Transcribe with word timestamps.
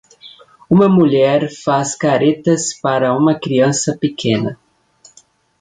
Uma 0.67 0.89
mulher 0.89 1.47
faz 1.63 1.95
caretas 1.95 2.73
para 2.73 3.15
uma 3.15 3.39
criança 3.39 3.95
pequena. 3.95 4.57